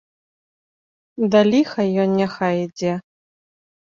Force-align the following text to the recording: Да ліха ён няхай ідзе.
Да 1.35 1.41
ліха 1.49 1.85
ён 2.05 2.15
няхай 2.21 2.57
ідзе. 2.65 2.93